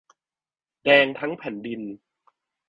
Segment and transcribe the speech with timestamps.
[0.83, 1.81] แดงทั้งแผ่นดิน